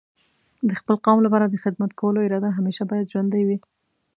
د 0.67 0.69
خپل 0.79 0.95
قوم 1.05 1.19
لپاره 1.25 1.45
د 1.47 1.55
خدمت 1.63 1.91
کولو 1.99 2.25
اراده 2.27 2.49
همیشه 2.57 2.83
باید 2.89 3.11
ژوندۍ 3.11 3.43
وي. 3.45 3.57